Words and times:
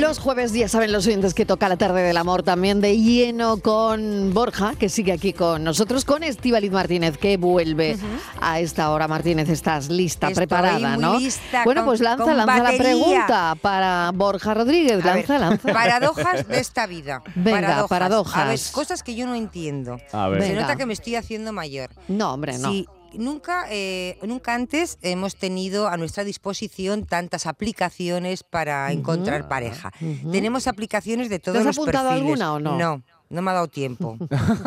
Los 0.00 0.18
jueves, 0.18 0.52
ya 0.54 0.66
saben 0.68 0.92
los 0.92 1.06
oyentes 1.06 1.34
que 1.34 1.44
toca 1.44 1.68
la 1.68 1.76
tarde 1.76 2.02
del 2.02 2.16
amor 2.16 2.42
también 2.42 2.80
de 2.80 2.96
lleno 2.96 3.58
con 3.58 4.32
Borja, 4.32 4.74
que 4.78 4.88
sigue 4.88 5.12
aquí 5.12 5.32
con 5.34 5.62
nosotros, 5.62 6.04
con 6.06 6.22
Estivaliz 6.22 6.72
Martínez, 6.72 7.18
que 7.18 7.36
vuelve 7.36 7.96
a 8.40 8.60
esta 8.60 8.90
hora. 8.90 9.06
Martínez, 9.08 9.48
estás 9.50 9.88
lista, 9.90 10.28
Estoy 10.28 10.46
preparada, 10.46 10.90
muy 10.94 11.02
¿no? 11.02 11.18
lista, 11.18 11.64
bueno, 11.64 11.82
con- 11.82 11.90
pues 11.90 12.00
lanza, 12.00 12.32
lanza 12.34 12.62
la 12.62 12.78
pregunta 12.78 13.56
para 13.60 14.10
Borja 14.14 14.54
Rodríguez. 14.54 15.04
A 15.04 15.14
ver, 15.14 15.28
Lanza, 15.28 15.38
lanza. 15.38 15.72
Paradojas 15.72 16.48
de 16.48 16.58
esta 16.60 16.86
vida. 16.86 17.22
Venga, 17.34 17.86
paradojas. 17.86 18.36
A 18.36 18.44
ver, 18.48 18.60
cosas 18.72 19.02
que 19.02 19.14
yo 19.14 19.26
no 19.26 19.34
entiendo. 19.34 19.98
A 20.12 20.28
ver. 20.28 20.42
Se 20.42 20.48
Venga. 20.48 20.62
nota 20.62 20.76
que 20.76 20.86
me 20.86 20.92
estoy 20.94 21.16
haciendo 21.16 21.52
mayor. 21.52 21.90
No, 22.08 22.32
hombre, 22.34 22.56
no. 22.58 22.72
Nunca, 23.14 23.66
eh, 23.70 24.18
nunca 24.22 24.54
antes 24.54 24.98
hemos 25.02 25.36
tenido 25.36 25.88
a 25.88 25.96
nuestra 25.96 26.24
disposición 26.24 27.06
tantas 27.06 27.46
aplicaciones 27.46 28.42
para 28.42 28.90
encontrar 28.92 29.48
pareja. 29.48 29.92
Tenemos 30.30 30.66
aplicaciones 30.66 31.28
de 31.28 31.38
todos 31.38 31.58
has 31.58 31.64
los 31.64 31.78
apuntado 31.78 32.08
a 32.08 32.12
perfiles. 32.12 32.40
alguna 32.40 32.54
o 32.54 32.60
no? 32.60 32.78
No. 32.78 33.02
No 33.30 33.42
me 33.42 33.52
ha 33.52 33.54
dado 33.54 33.68
tiempo, 33.68 34.18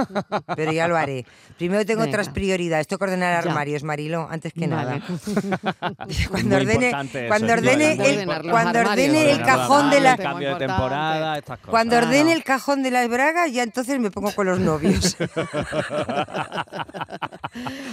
pero 0.55 0.71
ya 0.71 0.87
lo 0.87 0.95
haré. 0.95 1.25
Primero 1.57 1.85
tengo 1.85 1.99
Venga. 2.01 2.11
otras 2.13 2.29
prioridades. 2.29 2.87
Tengo 2.87 2.99
que 2.99 3.03
ordenar 3.05 3.43
Ya. 3.43 3.49
armarios, 3.49 3.83
Marilo, 3.83 4.25
antes 4.31 4.53
que 4.53 4.67
Vale. 4.67 5.01
nada. 5.01 5.01
Cuando 6.31 6.55
Muy 6.55 6.65
ordene, 6.65 6.87
eso, 6.89 7.27
cuando 7.27 7.53
ordene 7.53 7.91
el, 7.93 8.25
cuando 8.49 8.79
ordene 8.79 9.31
el 9.31 9.41
cajón 9.43 9.89
de 9.89 9.99
la, 9.99 10.17
cambio 10.17 10.49
de 10.53 10.55
temporada, 10.65 11.37
estas 11.37 11.59
cosas. 11.59 11.69
cuando 11.71 11.97
ordene 11.97 12.31
el 12.33 12.43
cajón 12.45 12.83
de 12.83 12.91
las 12.91 13.09
bragas, 13.09 13.51
ya 13.51 13.63
entonces 13.63 13.99
me 13.99 14.11
pongo 14.11 14.31
con 14.33 14.45
los 14.47 14.59
novios. 14.59 15.17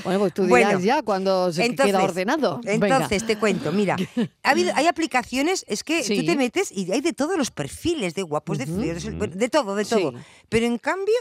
Bueno, 0.05 0.21
pues 0.21 0.33
tú 0.35 0.45
dirás 0.45 0.51
Bueno, 0.73 0.81
ya 0.81 1.03
cuando 1.03 1.53
se 1.53 1.67
entonces, 1.67 1.95
queda 1.95 2.03
ordenado. 2.05 2.61
Venga. 2.65 2.87
Entonces, 2.87 3.27
te 3.27 3.37
cuento, 3.39 3.73
mira, 3.73 3.97
ha 4.43 4.51
habido- 4.51 4.73
hay 4.75 4.87
aplicaciones, 4.87 5.65
es 5.69 5.85
que 5.85 6.03
Sí. 6.03 6.17
tú 6.21 6.25
te 6.27 6.37
metes 6.37 6.73
y 6.73 6.91
hay 6.91 7.01
de 7.03 7.13
todos 7.13 7.37
los 7.37 7.51
perfiles, 7.51 8.15
de 8.15 8.23
guapos, 8.23 8.57
de 8.59 8.67
feos, 8.67 9.05
de 9.05 9.49
todo, 9.51 9.75
de 9.77 9.85
Sí. 9.85 9.91
todo. 9.95 10.15
Pero 10.61 10.73
en 10.75 10.77
cambio, 10.79 11.15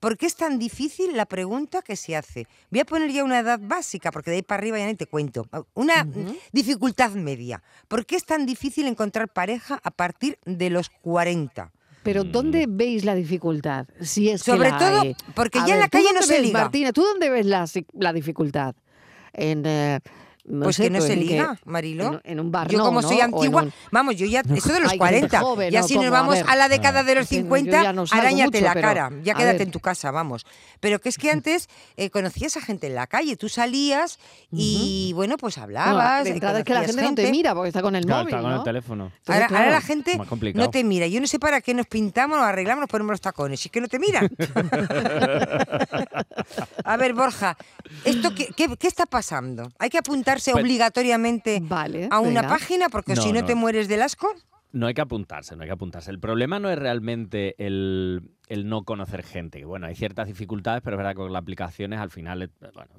¿por 0.00 0.16
qué 0.16 0.24
es 0.24 0.34
tan 0.34 0.58
difícil 0.58 1.14
la 1.14 1.26
pregunta 1.26 1.82
que 1.82 1.94
se 1.94 2.16
hace? 2.16 2.46
Voy 2.70 2.80
a 2.80 2.86
poner 2.86 3.12
ya 3.12 3.22
una 3.22 3.40
edad 3.40 3.60
básica, 3.62 4.10
porque 4.10 4.30
de 4.30 4.36
ahí 4.36 4.42
para 4.42 4.60
arriba 4.60 4.78
ya 4.78 4.86
ni 4.86 4.94
te 4.94 5.04
cuento. 5.04 5.46
Una 5.74 6.08
dificultad 6.52 7.10
media. 7.10 7.62
¿Por 7.86 8.06
qué 8.06 8.16
es 8.16 8.24
tan 8.24 8.46
difícil 8.46 8.86
encontrar 8.86 9.28
pareja 9.30 9.78
a 9.84 9.90
partir 9.90 10.38
de 10.46 10.70
los 10.70 10.88
40? 10.88 11.70
Pero 12.02 12.24
¿dónde 12.24 12.64
veis 12.66 13.04
la 13.04 13.14
dificultad? 13.14 13.88
Si 14.00 14.30
es 14.30 14.42
que 14.42 14.52
Sobre 14.52 14.70
la 14.70 14.78
todo, 14.78 15.00
hay. 15.02 15.14
porque 15.34 15.58
A 15.58 15.66
ya 15.66 15.74
en 15.74 15.80
la 15.80 15.88
¿tú 15.88 15.98
calle 15.98 16.14
no 16.14 16.22
se 16.22 16.32
ves, 16.32 16.42
liga. 16.44 16.60
Martina, 16.60 16.92
¿tú 16.94 17.02
dónde 17.02 17.28
ves 17.28 17.44
la, 17.44 17.66
la 17.92 18.12
dificultad? 18.14 18.74
En, 19.34 19.64
eh, 19.66 20.00
no 20.48 20.62
Pues 20.64 20.76
sé, 20.76 20.84
que 20.84 20.90
no 20.90 21.00
se 21.00 21.16
liga, 21.16 21.58
Marilo. 21.64 22.20
En, 22.24 22.32
en 22.32 22.40
un 22.40 22.52
bar 22.52 22.68
Yo 22.68 22.78
no, 22.78 22.84
como 22.84 23.02
¿no? 23.02 23.08
soy 23.08 23.20
antigua, 23.20 23.62
un- 23.64 23.72
vamos, 23.90 24.14
yo 24.16 24.26
ya, 24.26 24.40
eso 24.54 24.72
de 24.72 24.78
los 24.80 24.92
Hay 24.92 24.98
gente 24.98 25.28
40, 25.28 25.40
joven, 25.40 25.70
ya 25.72 25.80
¿no? 25.80 25.88
si 25.88 25.94
nos 25.94 26.04
Como, 26.04 26.16
a 26.16 26.20
vamos 26.20 26.34
ver. 26.36 26.44
a, 26.48 26.56
la 26.56 26.68
década 26.68 27.02
de 27.02 27.14
los 27.16 27.24
Es 27.24 27.30
que 27.30 27.36
yo 27.36 27.42
50, 27.42 27.82
ya 27.82 27.92
no 27.92 28.06
salgo 28.06 28.22
aráñate 28.22 28.58
mucho, 28.58 28.64
la 28.64 28.72
pero, 28.74 28.86
cara, 28.88 29.10
ya 29.24 29.34
quédate 29.34 29.62
en 29.64 29.70
tu 29.72 29.80
casa, 29.80 30.10
vamos. 30.12 30.46
Pero 30.80 31.00
que 31.00 31.08
es 31.08 31.18
que 31.18 31.30
antes 31.32 31.68
eh, 31.96 32.10
conocías 32.10 32.56
a 32.56 32.60
gente 32.60 32.86
en 32.86 32.94
la 32.94 33.06
calle, 33.08 33.36
tú 33.36 33.48
salías 33.48 34.18
y 34.52 35.12
bueno, 35.14 35.36
pues 35.36 35.56
Bueno, 35.56 35.64
hablabas. 35.80 36.24
de 36.24 36.30
eh, 36.30 36.34
entrada 36.34 36.58
es 36.60 36.64
que 36.64 36.74
la 36.74 36.84
gente, 36.84 37.02
no 37.02 37.14
te 37.14 37.30
mira 37.30 37.54
porque 37.54 37.68
está 37.68 37.82
con 37.82 37.96
el 37.96 38.04
Claro, 38.06 38.22
móvil, 38.22 38.34
está 38.34 38.42
con 38.42 38.50
¿no? 38.52 38.58
el 38.58 38.62
teléfono. 38.64 39.12
Entonces, 39.18 39.50
Ahora, 39.50 39.70
la 39.70 39.80
gente 39.80 40.18
no 40.54 40.70
te 40.70 40.84
mira. 40.84 41.06
Yo 41.08 41.20
no 41.20 41.26
sé 41.26 41.38
para 41.40 41.60
qué 41.60 41.74
nos 41.74 41.86
pintamos, 41.86 42.38
nos 42.38 42.46
arreglamos, 42.46 42.82
nos 42.82 42.90
ponemos 42.90 43.12
los 43.14 43.20
tacones. 43.20 43.58
Si 43.60 43.68
es 43.68 43.72
que 43.72 43.80
no 43.80 43.88
te 43.88 43.98
miran. 43.98 44.30
a 46.84 46.96
ver, 46.96 47.14
Borja, 47.14 47.56
¿esto 48.04 48.32
qué, 48.34 48.48
qué- 48.56 48.76
qué 48.76 48.86
está 48.86 49.06
pasando? 49.06 49.70
¿Hay 49.78 49.90
que 49.90 49.98
apuntarse 50.36 50.52
Pues- 50.52 50.64
obligatoriamente 50.64 51.58
Vale, 51.62 52.08
a 52.10 52.20
una 52.20 52.42
venga. 52.42 52.48
página? 52.48 52.88
Porque 52.88 53.14
No, 53.14 53.22
si 53.22 53.32
no, 53.32 53.40
no. 53.40 53.46
te 53.46 53.54
mueres 53.54 53.88
del 53.88 54.02
asco. 54.02 54.32
No 54.72 54.86
hay 54.88 54.94
que 54.94 55.00
apuntarse, 55.00 55.56
no 55.56 55.62
hay 55.62 55.68
que 55.68 55.72
apuntarse. 55.72 56.10
El 56.10 56.18
problema 56.20 56.58
no 56.58 56.68
es 56.68 56.78
realmente 56.78 57.54
el, 57.64 58.20
el 58.48 58.68
no 58.68 58.82
conocer 58.84 59.22
gente. 59.22 59.64
Bueno, 59.64 59.86
hay 59.86 59.94
ciertas 59.94 60.26
dificultades, 60.26 60.82
pero 60.82 60.96
es 60.96 60.98
verdad 60.98 61.12
que 61.12 61.16
con 61.18 61.32
las 61.32 61.40
aplicaciones 61.40 61.98
al 61.98 62.10
final 62.10 62.50
bueno, 62.74 62.90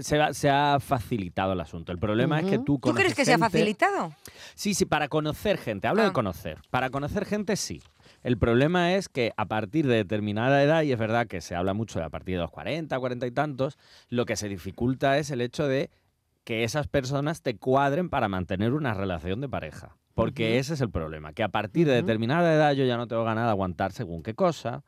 se, 0.00 0.20
ha- 0.20 0.32
se 0.34 0.50
ha 0.50 0.78
facilitado 0.80 1.52
el 1.52 1.60
asunto. 1.60 1.92
El 1.92 1.98
problema 1.98 2.40
es 2.40 2.46
que 2.46 2.56
tú 2.58 2.64
¿Tú 2.64 2.80
conoces 2.80 3.02
crees 3.04 3.14
que 3.14 3.24
se 3.24 3.32
ha 3.34 3.36
gente- 3.36 3.50
facilitado? 3.50 4.14
Sí, 4.56 4.74
sí, 4.74 4.84
para 4.84 5.06
conocer 5.08 5.58
gente. 5.58 5.86
Hablo 5.86 6.02
Ah. 6.02 6.06
de 6.06 6.12
conocer. 6.12 6.58
Para 6.70 6.90
conocer 6.90 7.24
gente, 7.24 7.54
sí. 7.54 7.80
El 8.24 8.36
problema 8.38 8.94
es 8.94 9.08
que 9.08 9.32
a 9.36 9.44
partir 9.46 9.86
de 9.86 9.96
determinada 9.96 10.60
edad, 10.62 10.82
y 10.82 10.90
es 10.90 10.98
verdad 10.98 11.28
que 11.28 11.40
se 11.40 11.54
habla 11.54 11.72
mucho 11.74 12.00
de 12.00 12.06
a 12.06 12.10
partir 12.10 12.34
de 12.36 12.40
los 12.42 12.50
40, 12.50 12.98
40 12.98 13.26
y 13.26 13.30
tantos, 13.30 13.78
lo 14.08 14.24
que 14.26 14.34
se 14.34 14.48
dificulta 14.48 15.18
es 15.18 15.30
el 15.30 15.40
hecho 15.40 15.68
de 15.68 15.90
que 16.46 16.62
esas 16.62 16.86
personas 16.86 17.42
te 17.42 17.56
cuadren 17.56 18.08
para 18.08 18.28
mantener 18.28 18.72
una 18.72 18.94
relación 18.94 19.40
de 19.40 19.48
pareja. 19.48 19.96
Porque 20.14 20.58
ese 20.58 20.74
es 20.74 20.80
el 20.80 20.90
problema, 20.90 21.32
que 21.32 21.42
a 21.42 21.48
partir 21.48 21.88
de 21.88 21.94
determinada 21.94 22.54
edad 22.54 22.72
yo 22.72 22.84
ya 22.84 22.96
no 22.96 23.08
tengo 23.08 23.24
ganas 23.24 23.46
de 23.46 23.50
aguantar 23.50 23.90
según 23.90 24.22
qué 24.22 24.34
cosa. 24.34 24.84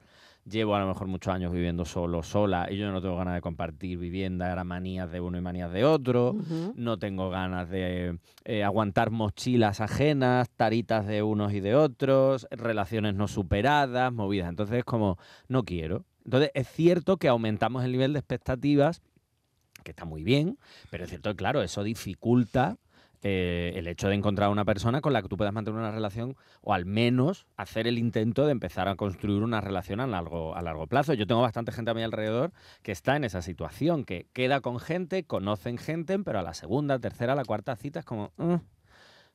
Llevo 0.48 0.76
a 0.76 0.80
lo 0.80 0.86
mejor 0.86 1.08
muchos 1.08 1.34
años 1.34 1.52
viviendo 1.52 1.84
solo, 1.84 2.22
sola, 2.22 2.68
y 2.70 2.78
yo 2.78 2.90
no 2.92 3.02
tengo 3.02 3.16
ganas 3.16 3.34
de 3.34 3.40
compartir 3.40 3.98
vivienda, 3.98 4.52
era 4.52 4.62
manías 4.62 5.10
de 5.10 5.20
uno 5.20 5.36
y 5.36 5.40
manías 5.40 5.72
de 5.72 5.84
otro 5.84 6.36
no 6.76 6.98
tengo 6.98 7.28
ganas 7.28 7.68
de 7.68 8.18
eh, 8.44 8.62
aguantar 8.62 9.10
mochilas 9.10 9.80
ajenas, 9.80 10.48
taritas 10.50 11.08
de 11.08 11.24
unos 11.24 11.52
y 11.52 11.60
de 11.60 11.74
otros, 11.74 12.46
relaciones 12.52 13.16
no 13.16 13.26
superadas, 13.26 14.12
movidas. 14.12 14.48
Entonces 14.48 14.78
es 14.78 14.84
como, 14.84 15.18
no 15.48 15.64
quiero. 15.64 16.04
Entonces 16.24 16.52
es 16.54 16.68
cierto 16.68 17.16
que 17.16 17.26
aumentamos 17.26 17.84
el 17.84 17.90
nivel 17.90 18.12
de 18.12 18.20
expectativas, 18.20 19.02
que 19.82 19.90
está 19.92 20.04
muy 20.04 20.22
bien, 20.22 20.58
pero 20.90 21.04
es 21.04 21.10
cierto 21.10 21.30
que, 21.30 21.36
claro, 21.36 21.62
eso 21.62 21.82
dificulta 21.82 22.76
eh, 23.22 23.72
el 23.74 23.88
hecho 23.88 24.08
de 24.08 24.14
encontrar 24.14 24.48
una 24.48 24.64
persona 24.64 25.00
con 25.00 25.12
la 25.12 25.22
que 25.22 25.28
tú 25.28 25.36
puedas 25.36 25.52
mantener 25.52 25.80
una 25.80 25.90
relación 25.90 26.36
o 26.60 26.72
al 26.72 26.84
menos 26.84 27.46
hacer 27.56 27.88
el 27.88 27.98
intento 27.98 28.46
de 28.46 28.52
empezar 28.52 28.86
a 28.86 28.94
construir 28.94 29.42
una 29.42 29.60
relación 29.60 29.98
a 29.98 30.06
largo, 30.06 30.54
a 30.54 30.62
largo 30.62 30.86
plazo. 30.86 31.14
Yo 31.14 31.26
tengo 31.26 31.40
bastante 31.42 31.72
gente 31.72 31.90
a 31.90 31.94
mi 31.94 32.02
alrededor 32.02 32.52
que 32.82 32.92
está 32.92 33.16
en 33.16 33.24
esa 33.24 33.42
situación, 33.42 34.04
que 34.04 34.28
queda 34.32 34.60
con 34.60 34.78
gente, 34.78 35.24
conocen 35.24 35.78
gente, 35.78 36.16
pero 36.20 36.38
a 36.38 36.42
la 36.42 36.54
segunda, 36.54 37.00
tercera, 37.00 37.34
la 37.34 37.44
cuarta 37.44 37.74
cita 37.74 37.98
es 37.98 38.04
como... 38.04 38.30
"Mm, 38.36 38.54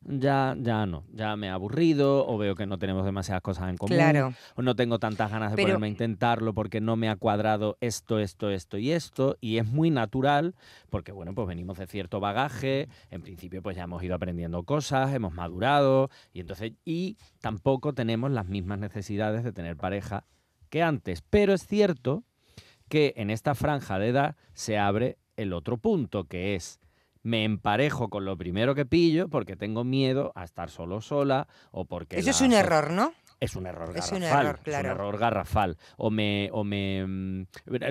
ya, 0.05 0.55
ya 0.59 0.85
no, 0.85 1.03
ya 1.13 1.35
me 1.35 1.47
he 1.47 1.49
aburrido 1.49 2.27
o 2.27 2.37
veo 2.37 2.55
que 2.55 2.65
no 2.65 2.77
tenemos 2.77 3.05
demasiadas 3.05 3.41
cosas 3.41 3.69
en 3.69 3.77
común 3.77 3.95
Claro. 3.97 4.33
o 4.55 4.61
no 4.61 4.75
tengo 4.75 4.99
tantas 4.99 5.31
ganas 5.31 5.51
de 5.51 5.55
Pero- 5.55 5.67
ponerme 5.69 5.87
a 5.87 5.89
intentarlo 5.89 6.53
porque 6.53 6.81
no 6.81 6.95
me 6.95 7.09
ha 7.09 7.15
cuadrado 7.15 7.77
esto, 7.81 8.19
esto, 8.19 8.49
esto 8.49 8.77
y 8.77 8.91
esto. 8.91 9.37
Y 9.41 9.57
es 9.57 9.65
muy 9.67 9.89
natural 9.91 10.55
porque, 10.89 11.11
bueno, 11.11 11.33
pues 11.33 11.47
venimos 11.47 11.77
de 11.77 11.87
cierto 11.87 12.19
bagaje. 12.19 12.87
En 13.11 13.21
principio, 13.21 13.61
pues 13.61 13.75
ya 13.77 13.83
hemos 13.83 14.03
ido 14.03 14.15
aprendiendo 14.15 14.63
cosas, 14.63 15.13
hemos 15.13 15.33
madurado 15.33 16.09
y 16.33 16.39
entonces, 16.41 16.73
y 16.85 17.17
tampoco 17.41 17.93
tenemos 17.93 18.31
las 18.31 18.47
mismas 18.47 18.79
necesidades 18.79 19.43
de 19.43 19.51
tener 19.53 19.77
pareja 19.77 20.25
que 20.69 20.81
antes. 20.83 21.21
Pero 21.29 21.53
es 21.53 21.65
cierto 21.65 22.23
que 22.89 23.13
en 23.17 23.29
esta 23.29 23.55
franja 23.55 23.97
de 23.99 24.09
edad 24.09 24.35
se 24.53 24.77
abre 24.77 25.17
el 25.37 25.53
otro 25.53 25.77
punto, 25.77 26.25
que 26.25 26.55
es 26.55 26.79
me 27.23 27.43
emparejo 27.45 28.09
con 28.09 28.25
lo 28.25 28.37
primero 28.37 28.75
que 28.75 28.85
pillo 28.85 29.29
porque 29.29 29.55
tengo 29.55 29.83
miedo 29.83 30.31
a 30.35 30.43
estar 30.43 30.69
solo 30.69 31.01
sola 31.01 31.47
o 31.71 31.85
porque 31.85 32.19
Eso 32.19 32.29
es 32.29 32.41
un 32.41 32.53
error, 32.53 32.91
¿no? 32.91 33.13
es 33.39 33.57
un 33.57 33.65
error 33.65 33.89
Es 33.89 34.09
garrafal. 34.09 34.17
un 34.17 34.23
error, 34.23 34.55
Es 34.55 34.61
claro. 34.61 34.85
un 34.85 34.91
error 34.95 35.17
garrafal. 35.17 35.77
O 35.97 36.09
me, 36.09 36.49
o 36.53 36.63
me 36.63 37.05
mm, 37.05 37.45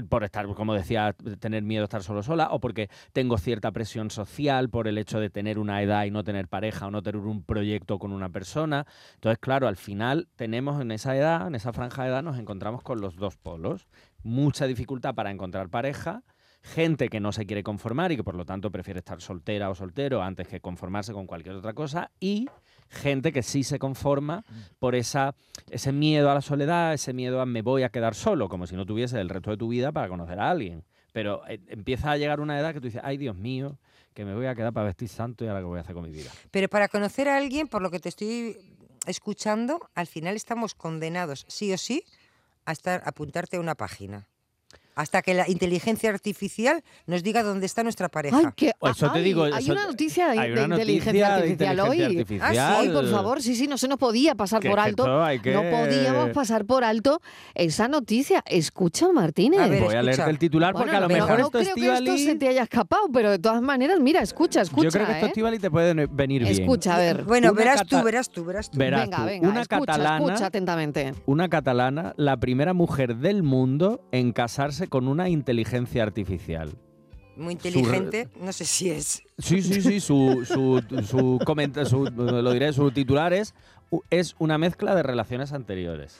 por 0.08 0.24
estar, 0.24 0.46
como 0.54 0.72
decía, 0.72 1.14
tener 1.40 1.62
miedo 1.62 1.82
a 1.82 1.84
estar 1.84 2.02
solo 2.02 2.22
sola, 2.22 2.48
o 2.52 2.58
porque 2.60 2.88
tengo 3.12 3.36
cierta 3.36 3.70
presión 3.70 4.10
social 4.10 4.70
por 4.70 4.88
el 4.88 4.96
hecho 4.96 5.20
de 5.20 5.28
tener 5.28 5.58
una 5.58 5.82
edad 5.82 6.04
y 6.06 6.10
no 6.10 6.24
tener 6.24 6.48
pareja 6.48 6.86
o 6.86 6.90
no 6.90 7.02
tener 7.02 7.20
un 7.20 7.42
proyecto 7.42 7.98
con 7.98 8.12
una 8.12 8.30
persona. 8.30 8.86
Entonces, 9.14 9.38
claro, 9.40 9.68
al 9.68 9.76
final 9.76 10.28
tenemos 10.36 10.80
en 10.80 10.90
esa 10.90 11.14
edad, 11.16 11.46
en 11.46 11.54
esa 11.54 11.74
franja 11.74 12.04
de 12.04 12.08
edad, 12.08 12.22
nos 12.22 12.38
encontramos 12.38 12.82
con 12.82 13.02
los 13.02 13.16
dos 13.16 13.36
polos. 13.36 13.88
Mucha 14.22 14.66
dificultad 14.66 15.14
para 15.14 15.30
encontrar 15.30 15.68
pareja. 15.68 16.22
Gente 16.62 17.08
que 17.08 17.20
no 17.20 17.32
se 17.32 17.44
quiere 17.44 17.62
conformar 17.62 18.12
y 18.12 18.16
que 18.16 18.24
por 18.24 18.36
lo 18.36 18.44
tanto 18.44 18.70
prefiere 18.70 18.98
estar 19.00 19.20
soltera 19.20 19.68
o 19.68 19.74
soltero 19.74 20.22
antes 20.22 20.46
que 20.46 20.60
conformarse 20.60 21.12
con 21.12 21.26
cualquier 21.26 21.56
otra 21.56 21.72
cosa. 21.72 22.10
Y 22.20 22.48
gente 22.88 23.32
que 23.32 23.42
sí 23.42 23.64
se 23.64 23.78
conforma 23.78 24.44
por 24.78 24.94
esa, 24.94 25.34
ese 25.70 25.92
miedo 25.92 26.30
a 26.30 26.34
la 26.34 26.40
soledad, 26.40 26.94
ese 26.94 27.12
miedo 27.12 27.40
a 27.40 27.46
me 27.46 27.62
voy 27.62 27.82
a 27.82 27.88
quedar 27.88 28.14
solo, 28.14 28.48
como 28.48 28.66
si 28.66 28.76
no 28.76 28.86
tuviese 28.86 29.20
el 29.20 29.28
resto 29.28 29.50
de 29.50 29.56
tu 29.56 29.68
vida 29.68 29.90
para 29.92 30.08
conocer 30.08 30.38
a 30.38 30.50
alguien. 30.50 30.84
Pero 31.12 31.46
eh, 31.48 31.60
empieza 31.68 32.12
a 32.12 32.16
llegar 32.16 32.40
una 32.40 32.58
edad 32.58 32.72
que 32.72 32.80
tú 32.80 32.86
dices, 32.86 33.02
ay 33.04 33.16
Dios 33.16 33.36
mío, 33.36 33.78
que 34.14 34.24
me 34.24 34.34
voy 34.34 34.46
a 34.46 34.54
quedar 34.54 34.72
para 34.72 34.86
vestir 34.86 35.08
santo 35.08 35.44
y 35.44 35.48
ahora 35.48 35.60
qué 35.60 35.66
voy 35.66 35.78
a 35.78 35.80
hacer 35.80 35.94
con 35.94 36.04
mi 36.04 36.10
vida. 36.10 36.30
Pero 36.50 36.68
para 36.68 36.88
conocer 36.88 37.28
a 37.28 37.36
alguien, 37.36 37.68
por 37.68 37.82
lo 37.82 37.90
que 37.90 37.98
te 37.98 38.08
estoy 38.08 38.56
escuchando, 39.06 39.90
al 39.94 40.06
final 40.06 40.36
estamos 40.36 40.74
condenados, 40.74 41.44
sí 41.48 41.72
o 41.72 41.78
sí, 41.78 42.04
a 42.64 42.72
estar, 42.72 43.02
a 43.04 43.10
apuntarte 43.10 43.56
a 43.56 43.60
una 43.60 43.74
página. 43.74 44.28
Hasta 44.94 45.22
que 45.22 45.34
la 45.34 45.48
inteligencia 45.48 46.10
artificial 46.10 46.82
nos 47.06 47.22
diga 47.22 47.42
dónde 47.42 47.66
está 47.66 47.82
nuestra 47.82 48.08
pareja. 48.08 48.36
Ay, 48.38 48.46
que, 48.56 48.72
O 48.78 48.88
eso 48.88 49.10
te 49.10 49.18
ay, 49.18 49.24
digo, 49.24 49.44
hay 49.44 49.62
eso 49.64 49.72
una 49.72 49.86
noticia 49.86 50.28
de, 50.28 50.38
hay 50.38 50.50
de 50.52 50.64
una 50.64 50.74
inteligencia 50.76 51.12
noticia 51.12 51.28
de 51.28 51.34
artificial 51.34 51.78
inteligencia 51.78 52.06
hoy. 52.08 52.16
artificial. 52.18 52.76
Ay, 52.80 52.88
por 52.90 53.10
favor, 53.10 53.42
sí, 53.42 53.54
sí, 53.54 53.66
no 53.66 53.78
se 53.78 53.88
nos 53.88 53.98
podía 53.98 54.34
pasar 54.34 54.60
Que 54.60 54.68
por 54.68 54.78
que 54.78 54.82
alto. 54.84 55.04
que- 55.42 55.52
No 55.52 55.62
podíamos 55.62 56.30
pasar 56.30 56.64
por 56.64 56.84
alto 56.84 57.20
esa 57.54 57.88
noticia. 57.88 58.42
Escucha, 58.46 59.08
Martínez. 59.12 59.60
A 59.60 59.68
ver, 59.68 59.82
Voy 59.82 59.94
a 59.94 60.02
leerte 60.02 60.28
el 60.30 60.38
titular 60.38 60.72
porque 60.72 60.90
Bueno, 60.90 60.98
a 60.98 61.00
lo 61.02 61.08
pero 61.08 61.24
mejor 61.24 61.38
no 61.40 61.46
esto 61.46 61.58
creo 61.58 61.74
que 61.74 61.94
esto 62.10 62.18
se 62.18 62.34
te 62.36 62.48
haya 62.48 62.62
escapado, 62.62 63.02
pero 63.12 63.30
de 63.30 63.38
todas 63.38 63.62
maneras, 63.62 63.98
mira, 64.00 64.20
escucha, 64.20 64.60
escucha. 64.62 64.84
Yo 64.84 64.90
creo 64.90 65.06
que 65.06 65.12
esto 65.12 65.26
¿eh? 65.26 65.28
Estivali 65.28 65.58
te 65.58 65.70
puede 65.70 66.06
venir 66.06 66.42
bien. 66.42 66.60
Escucha, 66.60 66.96
a 66.96 66.98
ver. 66.98 67.22
Bueno, 67.24 67.52
verás 67.54 67.82
cata- 67.82 67.98
tú, 67.98 68.04
verás 68.04 68.28
tú, 68.30 68.44
verás 68.44 68.70
tú. 68.70 68.78
Verás 68.78 69.02
venga, 69.02 69.16
tú, 69.18 69.24
venga, 69.24 69.48
una 69.48 69.60
escucha, 69.62 69.80
catalana- 69.92 70.24
escucha 70.26 70.46
atentamente. 70.46 71.14
Una 71.26 71.48
catalana, 71.48 72.12
la 72.16 72.36
primera 72.36 72.72
mujer 72.72 73.16
del 73.16 73.42
mundo 73.42 74.00
en 74.12 74.32
casarse 74.32 74.81
con 74.88 75.08
una 75.08 75.28
inteligencia 75.28 76.02
artificial. 76.02 76.72
Muy 77.36 77.54
inteligente, 77.54 78.28
no 78.40 78.52
sé 78.52 78.64
si 78.66 78.90
es. 78.90 79.22
Sí, 79.38 79.62
sí, 79.62 79.80
sí, 79.80 80.00
su, 80.00 80.44
su, 80.46 80.82
su, 81.06 81.38
comenta- 81.46 81.84
su- 81.86 82.04
lo 82.04 82.52
diré, 82.52 82.72
su 82.74 82.90
titular 82.90 83.32
es, 83.32 83.54
es 84.10 84.34
una 84.38 84.58
mezcla 84.58 84.94
de 84.94 85.02
relaciones 85.02 85.52
anteriores. 85.52 86.16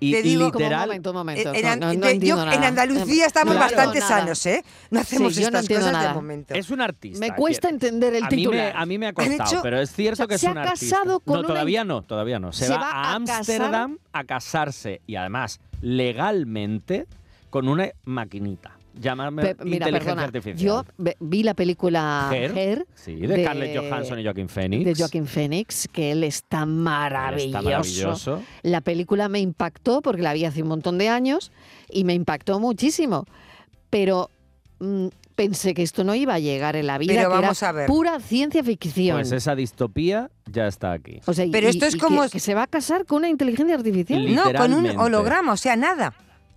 Y, 0.00 0.12
Te 0.12 0.20
y 0.20 0.22
digo- 0.22 0.52
Como 0.52 0.58
un 0.58 0.70
literal, 0.70 0.86
momento, 0.88 1.10
un 1.10 1.16
momento. 1.16 1.54
En, 1.54 1.62
no, 1.62 1.68
An- 1.70 1.80
no- 1.80 1.94
no 1.94 2.06
de- 2.06 2.12
entiendo 2.12 2.44
yo- 2.46 2.52
en 2.52 2.64
Andalucía 2.64 3.26
estamos 3.26 3.54
Claro. 3.54 3.74
bastante 3.74 4.00
Nada. 4.00 4.08
sanos, 4.20 4.46
¿eh? 4.46 4.64
No 4.90 5.00
hacemos 5.00 5.34
Sí, 5.34 5.40
no 5.40 5.46
estas 5.46 5.68
cosas 5.68 5.84
de 5.86 5.92
nada. 5.92 6.14
momento. 6.14 6.54
es 6.54 6.70
un 6.70 6.80
artista. 6.80 7.18
Me 7.20 7.34
cuesta 7.34 7.68
entender 7.68 8.14
el 8.14 8.24
a 8.24 8.28
mí, 8.28 8.36
me, 8.36 8.36
titular. 8.36 8.72
a 8.76 8.86
mí 8.86 8.98
me 8.98 9.06
ha 9.06 9.12
costado, 9.12 9.50
hecho- 9.50 9.60
pero 9.62 9.80
es 9.80 9.92
cierto 9.92 10.14
o 10.14 10.16
sea, 10.16 10.26
que 10.26 10.34
es 10.34 10.40
se 10.40 10.50
un 10.50 10.58
ha 10.58 10.62
artista. 10.62 10.96
casado 10.96 11.20
con 11.20 11.34
no, 11.34 11.38
una- 11.40 11.48
todavía 11.48 11.84
no, 11.84 12.02
todavía 12.02 12.38
no. 12.38 12.52
Se, 12.52 12.66
Se 12.66 12.72
va, 12.72 12.78
va 12.78 12.90
a 12.90 13.14
a 13.16 13.18
casar- 13.20 13.36
Ámsterdam 13.38 13.98
a 14.12 14.24
casarse 14.24 15.00
y 15.06 15.14
además 15.16 15.60
legalmente 15.80 17.06
con 17.54 17.68
una 17.68 17.88
maquinita. 18.06 18.76
Llamarme 19.00 19.42
Pe- 19.54 19.64
mira, 19.64 19.86
inteligencia 19.86 20.00
perdona, 20.00 20.22
artificial. 20.24 20.58
yo 20.58 20.84
vi 21.20 21.44
la 21.44 21.54
película 21.54 22.28
Her, 22.32 22.58
Her, 22.58 22.86
sí, 22.96 23.14
de, 23.14 23.44
Scarlett 23.44 23.76
Johansson 23.78 24.18
y 24.18 24.24
Joaquin 24.24 24.48
Phoenix. 24.48 24.84
de 24.84 24.94
Joaquin 24.96 25.26
Phoenix, 25.28 25.88
que 25.92 26.10
él 26.10 26.24
está 26.24 26.62
Él 26.62 26.66
maravilloso. 26.70 27.46
Está 27.46 27.62
maravilloso. 27.62 28.42
La 28.62 28.80
película 28.80 29.28
me 29.28 29.38
impactó 29.38 30.02
porque 30.02 30.22
la 30.22 30.32
vi 30.32 30.44
hace 30.46 30.62
un 30.62 30.68
montón 30.68 30.98
de 30.98 31.08
años 31.10 31.52
y 31.88 32.02
me 32.02 32.14
impactó 32.14 32.58
muchísimo. 32.58 33.24
Pero 33.88 34.30
mm, 34.80 35.06
pensé 35.36 35.74
que 35.74 35.82
esto 35.84 36.02
no 36.02 36.16
iba 36.16 36.34
a 36.34 36.38
llegar 36.40 36.74
en 36.74 36.88
la 36.88 36.98
vida, 36.98 37.14
Pero 37.14 37.30
que 37.30 37.36
vamos 37.40 37.62
era 37.62 37.68
a 37.68 37.72
ver. 37.72 37.86
pura 37.86 38.18
ciencia 38.18 38.64
ficción. 38.64 39.16
Pues 39.16 39.30
esa 39.30 39.54
distopía 39.54 40.28
ya 40.50 40.66
está 40.66 40.90
aquí. 40.92 41.20
O 41.26 41.32
sea, 41.32 41.44
y- 41.44 41.50
Pero 41.52 41.68
esto 41.68 41.84
y- 41.84 41.88
es 41.88 41.94
y 41.94 41.98
como- 41.98 42.22
que, 42.24 42.30
que 42.30 42.40
se 42.40 42.54
va 42.54 42.64
a 42.64 42.66
casar 42.66 43.06
con 43.06 43.18
una 43.18 43.28
inteligencia 43.28 43.76
artificial. 43.76 44.34
No, 44.34 44.52
con 44.52 44.72
un 44.74 44.86
holograma, 44.98 45.52
o 45.52 45.56
sea, 45.56 45.76
nada. 45.76 46.14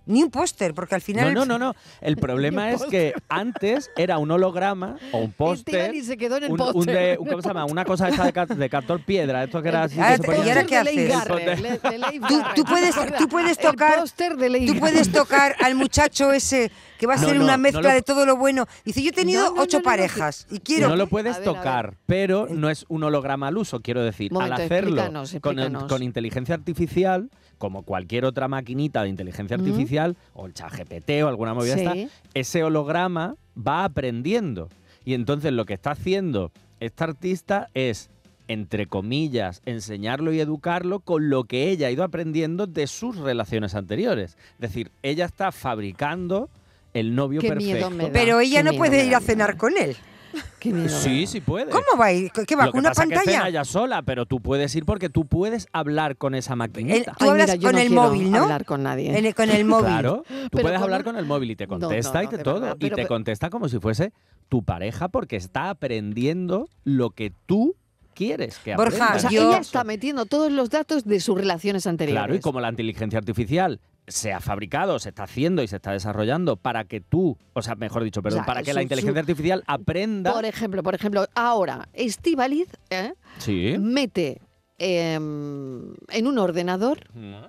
Ni 0.08 0.22
un 0.24 0.30
póster, 0.30 0.74
porque 0.74 0.96
al 0.96 1.00
final. 1.00 1.32
No, 1.32 1.44
no, 1.44 1.58
no, 1.58 1.72
no. 1.72 1.76
El 2.00 2.16
problema 2.28 2.72
es 2.72 2.82
que 2.84 3.14
antes 3.28 3.90
era 3.96 4.18
un 4.18 4.30
holograma 4.30 4.96
o 5.12 5.18
un 5.18 5.30
póster. 5.32 5.94
Y 5.94 6.02
se 6.02 6.16
quedó 6.16 6.38
en 6.38 6.44
el 6.44 6.50
un- 6.52 6.56
de- 6.86 7.16
un- 7.20 7.26
¿Cómo 7.28 7.42
se 7.42 7.48
llama? 7.48 7.64
Una 7.66 7.84
cosa 7.84 8.08
esta 8.08 8.24
de, 8.24 8.32
ca- 8.32 8.46
de 8.46 8.68
cartón 8.68 9.02
piedra. 9.06 9.44
Esto 9.44 9.62
que 9.62 9.68
era 9.68 9.84
así. 9.84 9.94
que 9.96 10.00
¿y 10.44 10.48
ahora 10.48 10.64
qué 10.64 10.76
haces? 10.76 11.12
Tú- 12.56 12.64
puedes- 12.64 12.94
tú 13.18 13.28
puedes 13.28 13.58
tocar- 13.58 14.02
El 14.40 14.66
Tú 14.66 14.78
puedes 14.78 15.12
tocar 15.12 15.54
al 15.60 15.74
muchacho 15.74 16.32
ese 16.32 16.70
que 16.98 17.06
va 17.06 17.14
a 17.14 17.16
No, 17.16 17.26
ser 17.28 17.36
no, 17.36 17.44
una 17.44 17.56
no 17.56 17.62
mezcla 17.62 17.82
lo- 17.82 17.88
de 17.90 18.02
todo 18.02 18.26
lo 18.26 18.36
bueno. 18.36 18.66
Dice, 18.84 19.02
yo 19.02 19.10
he 19.10 19.12
tenido 19.12 19.54
ocho 19.56 19.80
parejas 19.82 20.46
y 20.50 20.58
quiero... 20.60 20.88
No 20.88 20.96
lo 20.96 21.06
puedes 21.06 21.36
ver, 21.36 21.44
tocar, 21.44 21.94
pero 22.06 22.48
no 22.50 22.70
es 22.70 22.84
un 22.88 23.04
holograma 23.04 23.48
al 23.48 23.56
uso, 23.58 23.80
quiero 23.80 24.02
decir. 24.02 24.32
Momento, 24.32 24.54
al 24.56 24.62
hacerlo 24.62 24.90
explícanos, 24.96 25.30
con, 25.40 25.58
explícanos. 25.58 25.84
con 25.92 26.02
inteligencia 26.02 26.54
artificial, 26.54 27.30
como 27.58 27.82
cualquier 27.82 28.24
otra 28.24 28.48
maquinita 28.48 29.02
de 29.02 29.08
inteligencia 29.10 29.56
Ujú. 29.56 29.64
Artificial, 30.02 30.16
o 30.34 30.46
el 30.46 30.54
chat 30.54 30.72
GPT 30.72 31.22
o 31.24 31.28
alguna 31.28 31.54
movida 31.54 31.74
Sí. 31.76 31.80
esta, 31.84 32.14
ese 32.34 32.62
holograma 32.64 33.36
va 33.56 33.84
aprendiendo. 33.84 34.68
Y 35.04 35.14
entonces 35.14 35.52
lo 35.52 35.64
que 35.64 35.74
está 35.74 35.92
haciendo 35.92 36.50
esta 36.80 37.04
artista 37.04 37.68
es, 37.74 38.10
entre 38.46 38.86
comillas, 38.86 39.62
enseñarlo 39.66 40.32
y 40.32 40.40
educarlo 40.40 41.00
con 41.00 41.28
lo 41.30 41.44
que 41.44 41.70
ella 41.70 41.88
ha 41.88 41.90
ido 41.90 42.04
aprendiendo 42.04 42.66
de 42.66 42.86
sus 42.86 43.16
relaciones 43.16 43.74
anteriores. 43.74 44.36
Es 44.54 44.60
decir, 44.60 44.90
ella 45.02 45.24
está 45.26 45.50
fabricando 45.52 46.48
el 46.94 47.14
novio 47.14 47.40
Qué 47.40 47.54
miedo 47.54 47.72
perfecto. 47.88 47.90
me 47.90 48.04
da. 48.04 48.12
Pero 48.12 48.40
ella 48.40 48.58
Qué 48.58 48.64
no 48.64 48.70
miedo 48.70 48.80
puede 48.80 49.04
ir 49.06 49.14
a 49.14 49.20
cenar 49.20 49.56
con 49.56 49.76
él. 49.76 49.96
Qué 50.58 50.72
miedo 50.72 50.84
me 50.84 50.88
Sí, 50.90 51.26
sí 51.26 51.40
puede. 51.40 51.70
¿Cómo 51.70 51.84
va 51.98 52.06
a 52.06 52.12
ir? 52.12 52.30
¿Qué 52.32 52.56
va? 52.56 52.66
Lo 52.66 52.72
¿Con 52.72 52.80
que 52.80 52.86
una 52.86 52.90
pasa 52.90 53.02
es 53.04 53.08
que 53.08 53.14
cena 53.16 53.24
pantalla? 53.32 53.48
ella 53.48 53.64
sola, 53.64 54.02
pero 54.02 54.26
tú 54.26 54.40
puedes 54.40 54.74
ir 54.74 54.84
porque 54.84 55.08
tú 55.08 55.24
puedes 55.26 55.66
hablar 55.72 56.16
con 56.16 56.34
esa 56.34 56.56
maquinita. 56.56 56.96
El- 56.96 57.04
Tú 57.16 57.24
Ay, 57.24 57.28
hablas 57.30 57.50
mira, 57.56 57.60
con 57.62 57.72
no 57.72 57.78
el 57.78 57.90
móvil, 57.90 58.30
¿no? 58.30 58.42
hablar 58.42 58.64
con 58.64 58.82
nadie. 58.82 59.16
En 59.18 59.24
el- 59.26 59.34
con 59.34 59.50
el 59.50 59.64
móvil. 59.64 59.86
Claro, 59.86 60.22
tú 60.26 60.34
Pero 60.50 60.62
puedes 60.62 60.78
con 60.78 60.82
hablar 60.84 61.04
con 61.04 61.16
el 61.16 61.24
móvil 61.26 61.50
y 61.52 61.56
te 61.56 61.66
No, 61.66 61.78
no, 61.78 61.86
contesta 61.86 62.24
y 62.24 62.26
te 62.28 62.38
todo. 62.38 62.60
verdad, 62.60 62.76
y 62.78 62.88
te 62.88 62.94
pero- 62.96 63.08
contesta 63.08 63.50
como 63.50 63.68
si 63.68 63.78
fuese 63.78 64.12
tu 64.48 64.62
pareja 64.62 65.08
porque 65.08 65.36
está 65.36 65.70
aprendiendo 65.70 66.68
lo 66.84 67.10
que 67.10 67.32
tú 67.46 67.74
quieres 68.14 68.58
que 68.58 68.74
Borja, 68.74 68.96
aprenda. 69.06 69.16
O 69.16 69.18
sea, 69.20 69.30
yo- 69.30 69.48
ella 69.50 69.58
está 69.58 69.84
metiendo 69.84 70.26
todos 70.26 70.50
los 70.50 70.70
datos 70.70 71.04
de 71.04 71.20
sus 71.20 71.36
relaciones 71.36 71.86
anteriores. 71.86 72.20
Claro, 72.20 72.34
y 72.34 72.40
como 72.40 72.60
la 72.60 72.68
inteligencia 72.68 73.18
artificial 73.18 73.78
se 74.08 74.32
ha 74.32 74.40
fabricado, 74.40 74.98
se 74.98 75.10
está 75.10 75.24
haciendo 75.24 75.62
y 75.62 75.68
se 75.68 75.76
está 75.76 75.92
desarrollando 75.92 76.56
para 76.56 76.84
que 76.84 77.00
tú, 77.00 77.36
o 77.52 77.62
sea, 77.62 77.74
mejor 77.74 78.04
dicho, 78.04 78.22
perdón, 78.22 78.40
O 78.40 78.44
sea, 78.44 78.46
para 78.46 78.62
que 78.62 78.70
su- 78.72 78.76
la 78.76 78.82
inteligencia 78.82 79.14
su- 79.14 79.20
artificial 79.30 79.64
aprenda. 79.66 80.32
Por 80.32 80.44
ejemplo, 80.44 80.82
por 80.82 80.94
ejemplo, 80.94 81.26
ahora, 81.34 81.88
Estivaliz 81.92 82.68
¿eh? 82.90 83.14
Sí. 83.38 83.76
mete 83.78 84.40
em, 84.78 85.94
en 86.08 86.26
un 86.26 86.38
ordenador, 86.38 87.00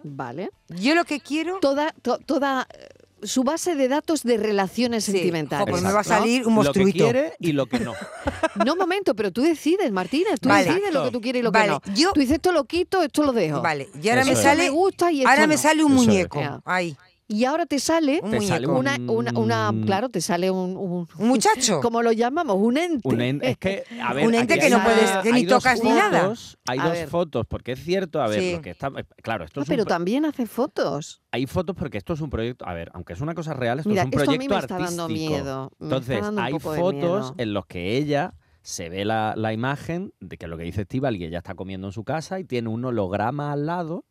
¿vale? 0.04 0.50
Yo 0.70 0.96
lo 0.96 1.06
que 1.06 1.20
quiero... 1.20 1.60
Toda, 1.62 1.94
to- 2.02 2.18
toda 2.26 2.68
eh, 2.74 2.88
su 3.24 3.44
base 3.44 3.76
de 3.76 3.88
datos 3.88 4.24
de 4.24 4.38
relaciones 4.38 5.04
Sí, 5.06 5.12
sentimentales. 5.14 5.66
jo, 5.66 5.72
pues 5.72 5.82
me 5.84 5.92
va 5.92 6.00
a 6.02 6.04
salir 6.04 6.48
un 6.48 6.56
Lo 6.56 6.62
que 6.62 6.80
monstruito. 6.80 7.04
quiere 7.06 7.34
y 7.40 7.52
lo 7.54 7.66
que 7.68 7.80
no. 7.80 7.94
No, 8.66 8.74
un 8.74 8.80
momento, 8.80 9.16
pero 9.16 9.32
tú 9.32 9.42
decides, 9.42 9.92
Martínez. 9.92 10.40
Tú 10.42 10.50
Vale. 10.50 10.66
decides 10.66 10.94
lo 10.94 11.06
que 11.06 11.12
tú 11.12 11.22
quieres 11.22 11.40
y 11.40 11.44
lo 11.44 11.52
Vale, 11.52 11.80
que 11.84 11.90
no. 11.92 11.96
yo- 11.96 12.12
Tú 12.14 12.20
dices, 12.20 12.36
esto 12.36 12.52
lo 12.52 12.66
quito, 12.66 13.02
esto 13.04 13.24
lo 13.24 13.32
dejo. 13.32 13.62
Vale, 13.62 13.90
y 14.02 14.10
ahora 14.10 14.22
Eso 14.22 14.32
me 14.32 14.34
es. 14.38 14.42
Sale... 14.44 14.64
me 14.64 14.70
gusta 14.70 15.12
y 15.12 15.24
Ahora 15.26 15.48
me 15.48 15.58
sale 15.58 15.84
un 15.84 15.94
Eso 15.94 16.04
muñeco. 16.04 16.62
Ahí, 16.66 16.96
Y 17.32 17.46
ahora 17.46 17.68
te 17.68 17.78
sale 17.78 18.20
un 18.24 18.32
Te 18.32 18.42
sale 18.42 18.66
muñeco. 18.66 18.80
una, 18.80 19.14
una, 19.14 19.40
una, 19.40 19.70
un- 19.70 19.84
claro, 19.84 20.10
te 20.10 20.20
sale 20.20 20.50
un, 20.50 20.76
un, 20.76 21.08
¿Un 21.16 21.28
muchacho? 21.28 21.80
como 21.82 22.02
lo 22.02 22.12
llamamos, 22.12 22.58
un 22.60 22.76
ente. 22.76 23.08
Un 23.08 23.22
en- 23.22 23.40
es 23.44 23.56
que, 23.58 23.84
a 24.02 24.14
ver, 24.16 24.26
Un 24.28 24.34
ente 24.34 24.54
aquí 24.56 24.62
que 24.62 24.66
hay 24.66 24.72
no 24.72 24.84
puedes- 24.84 25.12
que 25.22 25.32
ni 25.32 25.38
hay 25.38 25.46
dos 25.46 25.62
tocas 25.64 25.84
ni 25.84 25.90
nada. 25.92 26.22
fotos- 26.24 26.58
Hay 26.68 26.80
A 26.80 26.84
dos 26.86 26.92
ver. 26.94 27.08
fotos, 27.08 27.46
porque 27.48 27.74
es 27.74 27.84
cierto, 27.84 28.20
a 28.20 28.28
ver, 28.28 28.40
Sí. 28.42 28.52
lo 28.54 28.62
que 28.64 28.72
está. 28.72 28.88
eh, 28.98 29.06
Claro, 29.22 29.46
esto 29.46 29.60
Ah, 29.60 29.64
es 29.64 29.70
un 29.70 29.74
pero 29.74 29.86
también 29.86 30.26
hace 30.26 30.48
fotos. 30.48 31.22
hay 31.32 31.46
fotos 31.46 31.76
porque 31.76 32.00
esto 32.00 32.14
es 32.14 32.22
un 32.22 32.32
proyecto. 32.32 32.66
A 32.68 32.74
ver, 32.74 32.90
aunque 32.96 33.14
es 33.14 33.22
una 33.22 33.36
cosa 33.36 33.54
real, 33.54 33.78
esto 33.78 33.90
Mira, 33.90 34.02
es 34.02 34.06
un 34.08 34.14
esto 34.20 34.32
a 34.32 34.34
mí 34.34 34.48
proyecto 34.48 34.56
me 34.56 34.60
está 34.62 34.78
dando 34.80 35.04
artístico. 35.04 35.32
miedo. 35.32 35.62
Me 35.78 35.86
está 35.86 35.86
Entonces, 35.86 36.22
dando 36.22 36.42
un 36.42 36.48
hay 36.48 36.60
fotos 36.60 37.34
en 37.38 37.54
los 37.54 37.66
que 37.68 37.96
ella 37.98 38.34
se 38.64 38.90
ve 38.90 39.06
la, 39.06 39.36
la 39.38 39.54
imagen 39.54 40.14
de 40.20 40.38
que 40.38 40.48
lo 40.48 40.58
que 40.58 40.64
dice 40.64 40.82
Estival 40.82 41.16
y 41.16 41.26
ella 41.26 41.38
está 41.38 41.54
comiendo 41.54 41.86
en 41.88 41.94
su 41.94 42.04
casa 42.04 42.40
y 42.40 42.44
tiene 42.44 42.70
un 42.70 42.84
holograma 42.86 43.52
al 43.52 43.68
lado 43.68 44.04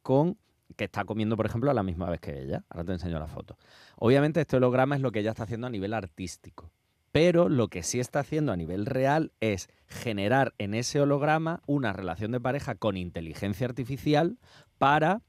con 0.00 0.38
que 0.74 0.84
está 0.84 1.04
comiendo, 1.04 1.36
por 1.36 1.46
ejemplo, 1.46 1.70
a 1.70 1.74
la 1.74 1.82
misma 1.82 2.10
vez 2.10 2.20
que 2.20 2.42
ella. 2.42 2.64
Ahora 2.68 2.84
te 2.84 2.92
enseño 2.92 3.18
la 3.18 3.28
foto. 3.28 3.56
Obviamente 3.96 4.40
este 4.40 4.56
holograma 4.56 4.96
es 4.96 5.02
lo 5.02 5.12
que 5.12 5.20
ella 5.20 5.30
está 5.30 5.44
haciendo 5.44 5.66
a 5.66 5.70
nivel 5.70 5.94
artístico. 5.94 6.72
Pero 7.12 7.48
lo 7.48 7.68
que 7.68 7.82
sí 7.82 7.98
está 7.98 8.20
haciendo 8.20 8.52
a 8.52 8.56
nivel 8.56 8.84
real 8.84 9.32
es 9.40 9.70
generar 9.86 10.54
en 10.58 10.74
ese 10.74 11.00
holograma 11.00 11.62
una 11.66 11.92
relación 11.92 12.32
de 12.32 12.40
pareja 12.40 12.74
con 12.74 12.96
inteligencia 12.96 13.66
artificial 13.66 14.38
para, 14.76 15.22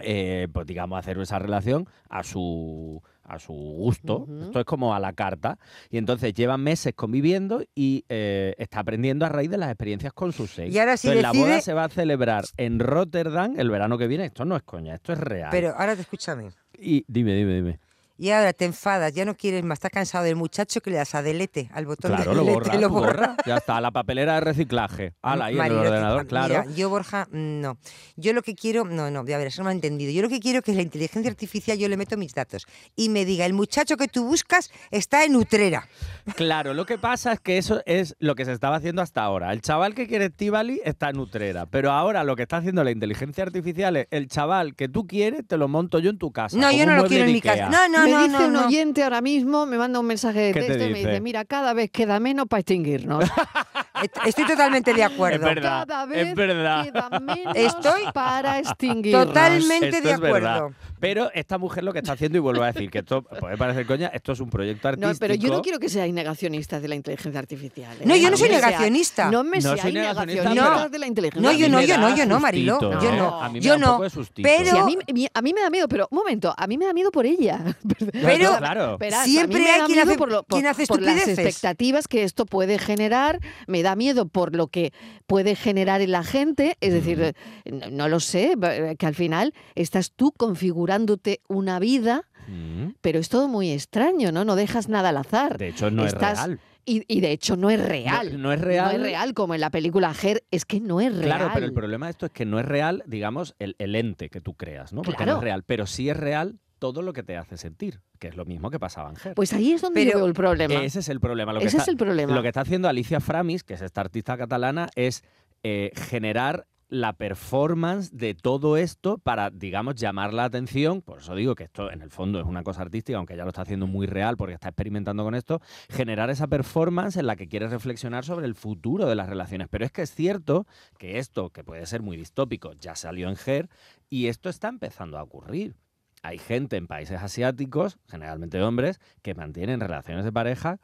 eh, 0.00 0.48
pues 0.52 0.66
digamos, 0.66 0.98
hacer 0.98 1.18
esa 1.18 1.38
relación 1.38 1.88
a 2.08 2.24
su, 2.24 3.00
a 3.24 3.38
su 3.38 3.52
gusto. 3.52 4.26
Esto 4.42 4.60
es 4.60 4.64
como 4.66 4.94
a 4.94 5.00
la 5.00 5.12
carta. 5.12 5.58
Y 5.90 5.98
entonces 5.98 6.34
llevan 6.34 6.60
meses 6.62 6.92
conviviendo 6.94 7.62
y 7.74 8.04
eh, 8.08 8.54
está 8.58 8.80
aprendiendo 8.80 9.24
a 9.26 9.28
raíz 9.28 9.50
de 9.50 9.58
las 9.58 9.70
experiencias 9.70 10.12
con 10.12 10.32
sus 10.32 10.58
ex. 10.58 10.74
Y 10.74 10.78
ahora 10.78 10.96
si 10.96 11.08
Entonces, 11.08 11.22
la 11.22 11.32
boda 11.32 11.54
decide- 11.56 11.62
se 11.62 11.72
va 11.74 11.84
a 11.84 11.88
celebrar 11.88 12.44
en 12.56 12.78
Rotterdam 12.78 13.54
el 13.58 13.70
verano 13.70 13.98
que 13.98 14.06
viene. 14.06 14.26
Esto 14.26 14.44
no 14.44 14.56
es 14.56 14.62
coña, 14.62 14.94
esto 14.94 15.12
es 15.12 15.18
real. 15.18 15.48
Pero 15.50 15.74
ahora 15.76 15.94
te 15.96 16.02
escúchame. 16.02 16.50
Y 16.78 17.04
dime, 17.08 17.34
dime, 17.34 17.54
dime. 17.54 17.80
Y 18.16 18.30
ahora 18.30 18.52
te 18.52 18.64
enfadas, 18.64 19.12
ya 19.12 19.24
no 19.24 19.34
quieres 19.36 19.64
más, 19.64 19.76
estás 19.76 19.90
cansado 19.90 20.24
del 20.24 20.36
muchacho 20.36 20.80
que 20.80 20.90
le 20.90 20.96
das 20.96 21.14
a 21.16 21.22
delete, 21.22 21.68
al 21.72 21.84
botón 21.86 22.12
Claro, 22.12 22.30
de 22.30 22.36
lo 22.36 22.44
delete, 22.44 22.58
borra, 22.60 22.74
lo 22.80 22.88
tú 22.88 22.94
borra. 22.94 23.12
borra. 23.28 23.36
Ya 23.44 23.56
está, 23.56 23.80
la 23.80 23.90
papelera 23.90 24.34
de 24.34 24.40
reciclaje. 24.42 25.14
Ala, 25.20 25.46
ahí 25.46 25.58
en 25.58 25.64
el 25.64 25.72
ordenador, 25.72 26.26
claro. 26.26 26.64
yo, 26.76 26.88
Borja, 26.90 27.26
mm, 27.32 27.60
no. 27.60 27.78
Yo 28.16 28.32
lo 28.32 28.42
que 28.42 28.54
quiero, 28.54 28.84
no, 28.84 29.10
no, 29.10 29.26
ya 29.26 29.36
verás, 29.38 29.58
no 29.58 29.64
me 29.64 29.70
han 29.70 29.76
entendido. 29.78 30.12
Yo 30.12 30.22
lo 30.22 30.28
que 30.28 30.38
quiero 30.38 30.60
es 30.60 30.64
que 30.64 30.74
la 30.74 30.82
inteligencia 30.82 31.28
artificial 31.30 31.76
yo 31.76 31.88
le 31.88 31.96
meto 31.96 32.16
mis 32.16 32.34
datos 32.34 32.66
y 32.94 33.08
me 33.08 33.24
diga, 33.24 33.46
el 33.46 33.52
muchacho 33.52 33.96
que 33.96 34.06
tú 34.06 34.24
buscas 34.26 34.70
está 34.92 35.24
en 35.24 35.34
Utrera. 35.34 35.88
Claro, 36.36 36.72
lo 36.72 36.86
que 36.86 36.98
pasa 36.98 37.32
es 37.32 37.40
que 37.40 37.58
eso 37.58 37.82
es 37.84 38.14
lo 38.20 38.34
que 38.36 38.44
se 38.44 38.52
estaba 38.52 38.76
haciendo 38.76 39.02
hasta 39.02 39.22
ahora. 39.22 39.52
El 39.52 39.60
chaval 39.60 39.94
que 39.94 40.06
quiere 40.06 40.26
Estivali 40.26 40.80
está 40.84 41.10
en 41.10 41.18
Utrera, 41.18 41.66
pero 41.66 41.90
ahora 41.90 42.22
lo 42.22 42.36
que 42.36 42.42
está 42.42 42.58
haciendo 42.58 42.84
la 42.84 42.92
inteligencia 42.92 43.42
artificial 43.42 43.96
es 43.96 44.06
el 44.10 44.28
chaval 44.28 44.76
que 44.76 44.88
tú 44.88 45.06
quieres 45.06 45.46
te 45.46 45.56
lo 45.56 45.66
monto 45.68 45.98
yo 45.98 46.10
en 46.10 46.18
tu 46.18 46.30
casa. 46.30 46.56
No, 46.56 46.70
yo 46.70 46.86
no 46.86 46.94
lo 46.96 47.06
quiero 47.06 47.24
en 47.24 47.32
mi 47.32 47.40
casa. 47.40 47.68
No, 47.68 47.88
no, 47.88 48.03
me 48.04 48.12
no, 48.12 48.22
dice 48.22 48.38
no, 48.38 48.46
un 48.48 48.56
oyente 48.56 49.02
ahora 49.02 49.20
mismo, 49.20 49.66
me 49.66 49.78
manda 49.78 50.00
un 50.00 50.06
mensaje 50.06 50.40
de 50.40 50.52
¿Qué 50.52 50.60
te 50.60 50.66
texto 50.66 50.84
y 50.84 50.92
me 50.92 50.98
dice, 50.98 51.20
mira, 51.20 51.44
cada 51.44 51.72
vez 51.72 51.90
queda 51.90 52.20
menos 52.20 52.46
para 52.46 52.60
extinguirnos. 52.60 53.24
Est- 54.02 54.16
Estoy 54.26 54.44
totalmente 54.46 54.92
de 54.92 55.04
acuerdo. 55.04 55.36
Es 55.48 55.54
verdad, 55.54 55.86
Cada 55.86 56.02
es 56.04 56.08
vez 56.08 56.34
verdad. 56.34 56.84
queda 56.84 57.20
menos 57.20 57.54
Estoy 57.56 58.02
para 58.12 58.58
extinguirnos. 58.58 59.26
Totalmente 59.26 59.88
Esto 59.88 60.08
de 60.08 60.14
es 60.14 60.20
verdad. 60.20 60.56
acuerdo. 60.56 60.74
Pero 61.00 61.30
esta 61.34 61.58
mujer 61.58 61.84
lo 61.84 61.92
que 61.92 61.98
está 61.98 62.12
haciendo, 62.12 62.38
y 62.38 62.40
vuelvo 62.40 62.62
a 62.62 62.72
decir 62.72 62.90
que 62.90 63.00
esto 63.00 63.22
puede 63.22 63.58
parecer 63.58 63.84
coña, 63.86 64.06
esto 64.08 64.32
es 64.32 64.40
un 64.40 64.48
proyecto 64.48 64.88
No, 64.88 65.08
artístico. 65.08 65.18
pero 65.20 65.34
yo 65.34 65.50
no 65.50 65.60
quiero 65.60 65.78
que 65.78 65.90
seáis 65.90 66.14
negacionistas 66.14 66.80
de 66.80 66.88
la 66.88 66.94
inteligencia 66.94 67.38
artificial. 67.38 67.94
¿eh? 68.00 68.04
No, 68.06 68.16
yo 68.16 68.30
no 68.30 68.36
soy 68.38 68.48
negacionista. 68.48 69.30
No 69.30 69.44
me 69.44 69.58
No 69.58 69.76
soy 69.76 69.92
negacionista, 69.92 70.00
negacionistas 70.44 70.54
pero- 70.78 70.88
de 70.88 70.98
la 70.98 71.06
inteligencia 71.06 71.42
No, 71.52 71.56
yo 71.56 71.68
no, 71.68 71.80
yo 71.82 71.98
no, 71.98 72.16
yo 72.16 72.24
no, 72.26 72.40
sustito, 72.40 73.00
yo 73.02 73.10
¿eh? 73.12 73.16
no, 73.18 73.42
A 73.42 73.48
mí 73.48 73.54
me 73.54 73.60
yo 73.60 73.70
da 73.72 73.76
un 73.76 73.80
no, 73.82 73.90
poco 73.92 74.02
de 74.04 74.10
sustito. 74.10 74.48
pero- 74.48 74.70
Sí, 74.70 74.76
a, 74.78 74.84
mí, 74.84 74.98
mi- 75.12 75.28
a 75.32 75.42
mí 75.42 75.52
me 75.52 75.60
da 75.60 75.68
miedo, 75.70 75.88
pero 75.88 76.08
un 76.10 76.16
momento, 76.18 76.54
a 76.56 76.66
mí 76.66 76.78
me 76.78 76.86
da 76.86 76.94
miedo 76.94 77.10
por 77.10 77.26
ella. 77.26 77.60
Pero- 78.12 78.56
claro. 78.56 78.98
Siempre 79.24 79.58
hay 79.70 79.80
da 79.80 79.86
quien 79.86 79.98
miedo 79.98 80.10
hace- 80.10 80.18
por, 80.18 80.30
lo- 80.32 80.42
por- 80.42 80.58
quien 80.58 80.66
hace 80.66 80.86
por 80.86 81.02
las 81.02 81.28
expectativas 81.28 82.08
que 82.08 82.22
esto 82.24 82.46
puede 82.46 82.78
generar, 82.78 83.40
me 83.66 83.82
da 83.84 83.94
miedo 83.94 84.26
por 84.26 84.56
lo 84.56 84.66
que 84.66 84.92
puede 85.28 85.54
generar 85.54 86.00
en 86.00 86.10
la 86.10 86.24
gente, 86.24 86.76
es 86.80 86.92
decir, 86.92 87.34
no, 87.70 87.90
no 87.90 88.08
lo 88.08 88.18
sé, 88.18 88.56
eh, 88.60 88.96
que 88.98 89.06
al 89.06 89.14
final 89.14 89.54
estás 89.76 90.10
tú 90.10 90.32
configurándote 90.36 91.40
una 91.48 91.78
vida, 91.78 92.24
Mm. 92.46 92.96
pero 93.00 93.18
es 93.20 93.30
todo 93.30 93.48
muy 93.48 93.70
extraño, 93.70 94.30
¿no? 94.32 94.44
No 94.44 94.54
dejas 94.56 94.88
nada 94.90 95.08
al 95.10 95.16
azar. 95.16 95.56
De 95.56 95.68
hecho, 95.68 95.90
no 95.90 96.04
Estás- 96.04 96.40
es 96.40 96.46
real. 96.46 96.60
Y, 96.86 97.02
y 97.08 97.22
de 97.22 97.30
hecho 97.32 97.56
no 97.56 97.70
es 97.70 97.80
real. 97.82 98.32
No, 98.32 98.38
no 98.38 98.52
es 98.52 98.60
real. 98.60 98.84
No 98.84 98.92
es 98.92 99.00
real, 99.00 99.32
como 99.32 99.54
en 99.54 99.62
la 99.62 99.70
película 99.70 100.12
Her, 100.22 100.44
es 100.50 100.66
que 100.66 100.80
no 100.80 101.00
es 101.00 101.10
real. 101.12 101.24
Claro, 101.24 101.50
pero 101.54 101.64
el 101.64 101.72
problema 101.72 102.04
de 102.04 102.10
esto 102.10 102.26
es 102.26 102.32
que 102.32 102.44
no 102.44 102.60
es 102.60 102.66
real, 102.66 103.02
digamos, 103.06 103.54
el, 103.58 103.74
el 103.78 103.94
ente 103.94 104.28
que 104.28 104.42
tú 104.42 104.52
creas, 104.52 104.92
¿no? 104.92 105.00
Porque 105.00 105.24
no 105.24 105.36
es 105.38 105.42
real. 105.42 105.62
Pero 105.62 105.86
sí 105.86 106.10
es 106.10 106.16
real 106.18 106.58
todo 106.84 107.00
lo 107.00 107.14
que 107.14 107.22
te 107.22 107.38
hace 107.38 107.56
sentir, 107.56 108.02
que 108.18 108.28
es 108.28 108.36
lo 108.36 108.44
mismo 108.44 108.68
que 108.68 108.78
pasaba 108.78 109.08
en 109.08 109.16
Her. 109.16 109.34
Pues 109.34 109.54
ahí 109.54 109.72
es 109.72 109.80
donde 109.80 110.04
yo 110.04 110.10
Pero 110.10 110.18
veo 110.18 110.26
el 110.26 110.34
problema. 110.34 110.84
Ese 110.84 110.98
es 110.98 111.08
el 111.08 111.18
problema. 111.18 111.54
Lo 111.54 111.60
que 111.60 111.64
Ese 111.64 111.78
está, 111.78 111.84
es 111.84 111.88
el 111.88 111.96
problema. 111.96 112.34
Lo 112.34 112.42
que 112.42 112.48
está 112.48 112.60
haciendo 112.60 112.90
Alicia 112.90 113.20
Framis, 113.20 113.64
que 113.64 113.72
es 113.72 113.80
esta 113.80 114.02
artista 114.02 114.36
catalana, 114.36 114.90
es 114.94 115.24
eh, 115.62 115.92
generar 115.94 116.66
la 116.90 117.14
performance 117.14 118.10
de 118.12 118.34
todo 118.34 118.76
esto 118.76 119.16
para, 119.16 119.48
digamos, 119.48 119.94
llamar 119.94 120.34
la 120.34 120.44
atención. 120.44 121.00
Por 121.00 121.20
eso 121.20 121.34
digo 121.34 121.54
que 121.54 121.64
esto 121.64 121.90
en 121.90 122.02
el 122.02 122.10
fondo 122.10 122.38
es 122.38 122.44
una 122.44 122.62
cosa 122.62 122.82
artística, 122.82 123.16
aunque 123.16 123.32
ella 123.32 123.44
lo 123.44 123.48
está 123.48 123.62
haciendo 123.62 123.86
muy 123.86 124.06
real 124.06 124.36
porque 124.36 124.52
está 124.52 124.68
experimentando 124.68 125.24
con 125.24 125.34
esto, 125.34 125.62
generar 125.88 126.28
esa 126.28 126.48
performance 126.48 127.16
en 127.16 127.26
la 127.26 127.36
que 127.36 127.48
quiere 127.48 127.66
reflexionar 127.68 128.26
sobre 128.26 128.44
el 128.44 128.54
futuro 128.54 129.06
de 129.06 129.14
las 129.14 129.30
relaciones. 129.30 129.68
Pero 129.70 129.86
es 129.86 129.90
que 129.90 130.02
es 130.02 130.14
cierto 130.14 130.66
que 130.98 131.18
esto, 131.18 131.48
que 131.48 131.64
puede 131.64 131.86
ser 131.86 132.02
muy 132.02 132.18
distópico, 132.18 132.74
ya 132.74 132.94
salió 132.94 133.30
en 133.30 133.36
Her 133.46 133.70
y 134.10 134.26
esto 134.26 134.50
está 134.50 134.68
empezando 134.68 135.16
a 135.16 135.22
ocurrir. 135.22 135.76
Hay 136.24 136.38
gente 136.38 136.78
en 136.78 136.86
países 136.86 137.20
asiáticos, 137.20 137.98
generalmente 138.08 138.60
hombres, 138.62 138.98
que 139.20 139.34
mantienen 139.34 139.78
relaciones 139.78 140.24
de 140.24 140.32
pareja 140.32 140.80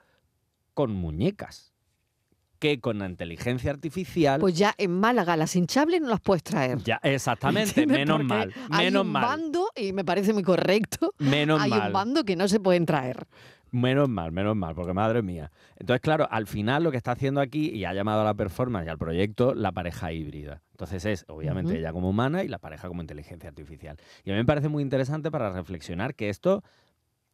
con 0.74 0.92
muñecas. 0.92 1.72
Que 2.58 2.78
con 2.78 2.98
la 2.98 3.06
inteligencia 3.06 3.70
artificial. 3.70 4.38
Pues 4.38 4.54
ya 4.54 4.74
en 4.76 4.90
Málaga 5.00 5.34
las 5.38 5.56
hinchables 5.56 6.02
no 6.02 6.08
las 6.08 6.20
puedes 6.20 6.42
traer. 6.42 6.76
ya, 6.84 7.00
exactamente, 7.02 7.86
menos 7.86 8.22
mal. 8.22 8.52
Hay 8.70 8.94
un 8.94 9.08
mal. 9.08 9.22
bando, 9.22 9.68
y 9.74 9.94
me 9.94 10.04
parece 10.04 10.34
muy 10.34 10.42
correcto, 10.42 11.14
Menos 11.18 11.58
hay 11.58 11.70
mal. 11.70 11.86
un 11.86 11.92
bando 11.94 12.24
que 12.24 12.36
no 12.36 12.46
se 12.46 12.60
pueden 12.60 12.84
traer. 12.84 13.26
Menos 13.72 14.08
mal, 14.08 14.32
menos 14.32 14.56
mal, 14.56 14.74
porque 14.74 14.92
madre 14.92 15.22
mía. 15.22 15.50
Entonces, 15.76 16.00
claro, 16.00 16.26
al 16.30 16.46
final 16.46 16.82
lo 16.82 16.90
que 16.90 16.96
está 16.96 17.12
haciendo 17.12 17.40
aquí, 17.40 17.70
y 17.70 17.84
ha 17.84 17.94
llamado 17.94 18.22
a 18.22 18.24
la 18.24 18.34
performance 18.34 18.86
y 18.86 18.90
al 18.90 18.98
proyecto, 18.98 19.54
la 19.54 19.72
pareja 19.72 20.12
híbrida. 20.12 20.62
Entonces 20.72 21.04
es, 21.04 21.24
obviamente, 21.28 21.78
ella 21.78 21.92
como 21.92 22.08
humana 22.08 22.42
y 22.42 22.48
la 22.48 22.58
pareja 22.58 22.88
como 22.88 23.00
inteligencia 23.02 23.48
artificial. 23.48 23.96
Y 24.24 24.30
a 24.30 24.34
mí 24.34 24.38
me 24.38 24.46
parece 24.46 24.68
muy 24.68 24.82
interesante 24.82 25.30
para 25.30 25.52
reflexionar 25.52 26.14
que 26.14 26.30
esto, 26.30 26.64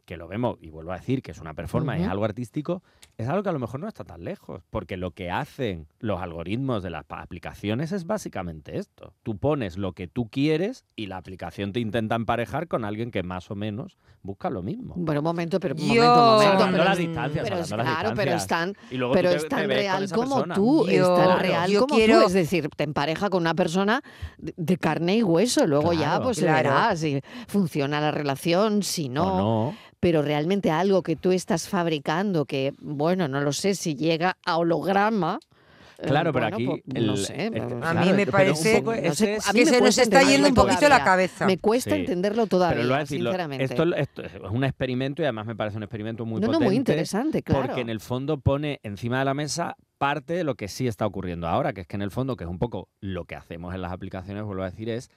que 0.07 0.17
lo 0.17 0.29
vemos, 0.29 0.57
y 0.61 0.71
vuelvo 0.71 0.93
a 0.93 0.97
decir 0.97 1.21
que 1.21 1.33
es 1.33 1.39
una 1.39 1.53
performance, 1.53 1.99
es 2.01 2.05
Ujú. 2.07 2.13
algo 2.13 2.25
artístico, 2.25 2.83
es 3.19 3.29
algo 3.29 3.43
que 3.43 3.49
a 3.49 3.53
lo 3.53 3.59
mejor 3.59 3.81
no 3.81 3.89
está 3.89 4.05
tan 4.05 4.25
lejos. 4.25 4.63
Porque 4.71 4.97
lo 4.97 5.11
que 5.11 5.31
hacen 5.31 5.89
los 5.99 6.23
algoritmos 6.23 6.83
de 6.85 6.91
las 6.91 7.05
aplicaciones 7.09 7.91
es 7.93 8.07
básicamente 8.07 8.79
esto. 8.79 9.13
Tú 9.25 9.37
pones 9.37 9.77
lo 9.77 9.93
que 9.93 10.07
tú 10.07 10.29
quieres 10.29 10.85
y 10.95 11.07
la 11.07 11.17
aplicación 11.17 11.73
te 11.73 11.81
intenta 11.81 12.15
emparejar 12.15 12.69
con 12.69 12.85
alguien 12.85 13.11
que 13.11 13.23
más 13.25 13.51
o 13.51 13.57
menos 13.57 13.99
busca 14.23 14.49
lo 14.49 14.63
mismo. 14.63 14.95
Bueno, 14.97 15.21
un 15.21 15.25
momento, 15.25 15.59
pero 15.61 15.75
un 15.75 15.81
Yo- 15.81 16.03
momento, 16.05 16.23
un 16.23 16.31
momento. 16.35 16.65
Pero 16.71 16.85
las 16.85 16.93
es- 16.99 17.07
distancias, 17.07 17.45
pero 17.45 17.57
es 17.61 17.71
las 17.71 17.81
claro, 17.81 18.13
pero 18.15 18.33
distancias. 18.33 18.43
están, 18.43 18.75
Y 18.91 18.97
luego 18.97 19.15
pero 19.15 19.31
es 19.31 19.43
te 19.43 19.49
tan 19.49 19.69
real 19.69 20.09
como 20.13 20.35
persona. 20.37 20.55
tú, 20.55 20.87
es 20.87 20.97
Yo- 20.99 21.15
tan 21.17 21.39
real 21.41 21.71
yo 21.71 21.81
como 21.81 21.95
quiero- 21.97 22.21
tú, 22.21 22.27
es 22.29 22.33
decir, 22.33 22.69
te 22.77 22.85
empareja 22.85 23.29
con 23.29 23.41
una 23.43 23.55
persona 23.55 24.03
de, 24.39 24.55
de 24.57 24.77
carne 24.77 25.17
y 25.17 25.23
hueso, 25.25 25.67
luego 25.67 25.93
ya 25.93 26.21
pues 26.23 26.39
Claro. 26.39 26.57
se 26.57 26.63
verá 26.63 26.97
si 26.97 27.21
funciona 27.49 28.01
la 28.01 28.11
relación, 28.13 28.83
si 28.83 29.07
¿O 29.09 29.13
no, 29.13 29.37
no? 29.39 29.75
Pero 30.01 30.23
realmente 30.23 30.71
algo 30.71 31.03
que 31.03 31.17
tú 31.17 31.33
estás 31.33 31.69
fabricando 31.69 32.45
que, 32.45 32.73
bueno, 32.81 33.29
no 33.29 33.41
lo 33.41 33.53
sé 33.53 33.75
si 33.75 33.95
llega 33.95 34.37
a 34.45 34.59
holograma. 34.59 35.39
eh, 35.99 36.09
Claro, 36.09 36.31
pero 36.31 36.51
bueno, 36.51 36.57
aquí 36.57 36.67
pues, 36.85 36.97
el- 36.99 37.07
no 37.07 37.17
sé. 37.17 37.47
el- 37.47 37.53
pero- 37.53 37.81
A 37.83 37.95
mí 37.95 38.13
me 38.13 38.27
parece- 38.27 38.79
poco 38.81 38.91
no 38.93 38.99
ese 38.99 39.15
sé, 39.15 39.35
es- 39.37 39.49
a 39.49 39.53
mí 39.55 39.61
que 39.61 39.65
me 39.65 39.71
se 39.71 39.81
nos 39.81 39.97
está 39.99 40.23
yendo 40.25 40.49
un 40.49 40.55
poquito 40.55 40.89
la 40.91 41.03
cabeza. 41.03 41.47
Me 41.47 41.57
cuesta 41.57 41.95
Sí. 41.95 42.01
entenderlo 42.03 42.47
todavía, 42.47 42.77
Pero 42.77 42.83
lo 42.89 42.89
voy 42.91 42.97
a 42.97 43.01
decir, 43.01 43.19
sinceramente. 43.21 43.65
esto, 43.65 43.95
esto 43.95 44.23
es 44.23 44.33
un 44.51 44.65
experimento 44.65 45.23
y 45.23 45.25
además 45.25 45.47
me 45.47 45.57
parece 45.57 45.79
un 45.79 45.85
experimento 45.85 46.27
muy 46.27 46.39
no, 46.43 46.49
no, 46.49 46.53
potente. 46.53 46.67
muy 46.67 46.77
interesante, 46.77 47.43
claro. 47.43 47.65
Porque 47.67 47.81
en 47.81 47.89
el 47.89 48.01
fondo 48.01 48.39
pone 48.39 48.79
encima 48.83 49.21
de 49.21 49.25
la 49.25 49.33
mesa 49.33 49.77
parte 49.97 50.35
de 50.35 50.45
lo 50.45 50.55
que 50.55 50.69
sí 50.69 50.87
está 50.87 51.07
ocurriendo 51.07 51.49
ahora, 51.49 51.73
que 51.73 51.81
es 51.81 51.87
que 51.87 51.97
en 51.97 52.03
el 52.03 52.11
fondo, 52.11 52.37
que 52.37 52.45
es 52.45 52.51
un 52.51 52.59
poco 52.59 52.91
lo 53.01 53.25
que 53.25 53.35
hacemos 53.35 53.75
en 53.75 53.81
las 53.81 53.91
aplicaciones, 53.93 54.45
vuelvo 54.45 54.65
a 54.65 54.71
decir, 54.71 54.91
es 54.91 55.11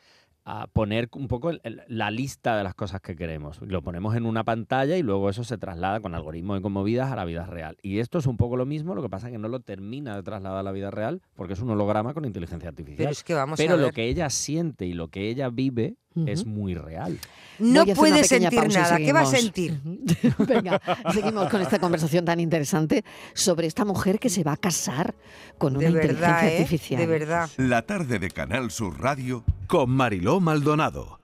a 0.52 0.68
poner 0.68 1.10
un 1.14 1.28
poco 1.28 1.52
el- 1.52 1.62
el- 1.64 1.82
la 1.88 2.10
lista 2.10 2.58
de 2.58 2.64
las 2.64 2.74
cosas 2.74 3.02
que 3.02 3.16
queremos. 3.16 3.62
Lo 3.62 3.82
ponemos 3.84 4.16
en 4.16 4.26
una 4.26 4.44
pantalla 4.44 4.98
y 4.98 5.04
luego 5.04 5.30
eso 5.30 5.44
se 5.44 5.58
traslada 5.58 6.00
con 6.00 6.16
algoritmos 6.16 6.60
y 6.60 6.62
con 6.64 6.72
movidas 6.74 7.12
a 7.12 7.16
la 7.16 7.24
vida 7.26 7.46
real. 7.46 7.78
Y 7.84 8.00
esto 8.00 8.18
es 8.18 8.26
un 8.26 8.36
poco 8.38 8.58
lo 8.58 8.66
mismo, 8.66 8.96
lo 8.96 9.02
que 9.04 9.10
pasa 9.10 9.28
es 9.28 9.34
que 9.34 9.38
no 9.40 9.48
lo 9.48 9.60
termina 9.60 10.16
de 10.16 10.24
trasladar 10.24 10.60
a 10.60 10.64
la 10.64 10.72
vida 10.72 10.90
real 10.90 11.22
porque 11.36 11.54
es 11.54 11.62
un 11.62 11.70
holograma 11.70 12.14
con 12.14 12.26
inteligencia 12.26 12.70
artificial. 12.70 12.98
Pero 12.98 13.12
es 13.12 13.24
que 13.24 13.34
vamos 13.36 13.58
Pero 13.58 13.74
a 13.76 13.78
lo 13.78 13.84
ver. 13.84 13.94
que 13.94 14.06
ella 14.08 14.30
siente 14.30 14.86
y 14.88 14.94
lo 14.94 15.10
que 15.10 15.30
ella 15.30 15.50
vive 15.50 15.98
es 16.26 16.46
muy 16.46 16.76
real. 16.76 17.20
No 17.60 17.86
puede 17.86 18.24
sentir 18.24 18.68
nada. 18.70 18.98
¿Qué 18.98 19.14
va 19.14 19.22
a 19.22 19.26
sentir? 19.26 19.80
Venga, 20.48 20.82
seguimos 21.14 21.50
con 21.50 21.62
esta 21.62 21.80
conversación 21.80 22.26
tan 22.26 22.40
interesante 22.40 23.04
sobre 23.34 23.68
esta 23.68 23.86
mujer 23.86 24.20
que 24.20 24.30
se 24.30 24.44
va 24.44 24.54
a 24.54 24.58
casar 24.58 25.16
con 25.58 25.76
una 25.76 25.88
De 25.88 25.92
verdad, 25.94 26.12
inteligencia 26.12 26.50
¿eh? 26.50 26.58
artificial. 26.58 27.02
De 27.02 27.08
verdad. 27.08 27.50
La 27.58 27.82
tarde 27.84 28.20
de 28.20 28.30
Canal 28.32 28.72
Sur 28.72 29.00
Radio 29.00 29.44
Con 29.68 29.92
Mariló 29.92 30.40
Maldonado. 30.40 31.19